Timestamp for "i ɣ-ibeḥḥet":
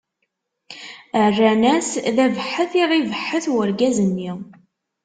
2.81-3.45